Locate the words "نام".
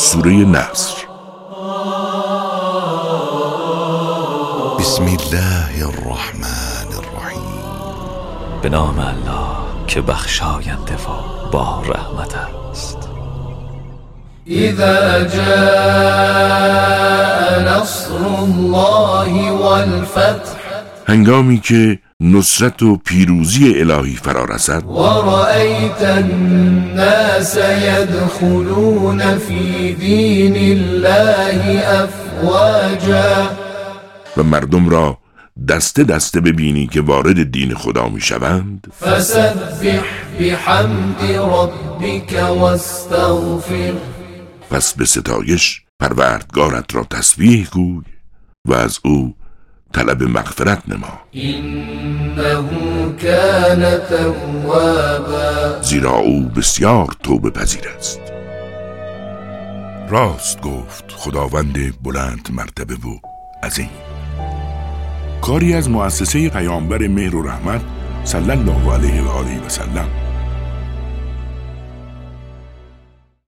8.68-8.98